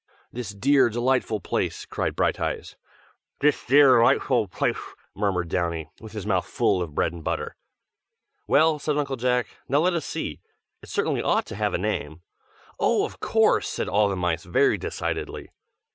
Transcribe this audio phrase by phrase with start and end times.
[0.33, 2.75] "This dear, delightful place!" cried Brighteyes.
[3.39, 7.55] "Dis dear, 'lightful plafe!" murmured Downy, with his mouth full of bread and butter.
[8.47, 10.41] "Well," said Uncle Jack, "now let us see.
[10.81, 12.23] It certainly ought to have a name."
[12.79, 13.05] "Oh!
[13.05, 15.51] of course!" said all the mice very decidedly.